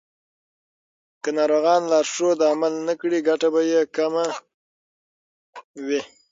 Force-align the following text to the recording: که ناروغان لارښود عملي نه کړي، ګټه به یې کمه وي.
که 1.21 1.29
ناروغان 1.37 1.81
لارښود 1.91 2.39
عملي 2.51 2.81
نه 2.89 2.93
کړي، 3.01 3.19
ګټه 3.29 3.47
به 3.53 3.61
یې 3.71 3.81
کمه 3.95 4.25
وي. 5.85 6.01